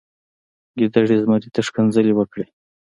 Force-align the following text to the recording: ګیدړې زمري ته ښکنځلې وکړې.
ګیدړې 0.77 1.15
زمري 1.23 1.49
ته 1.55 1.61
ښکنځلې 1.67 2.13
وکړې. 2.15 2.45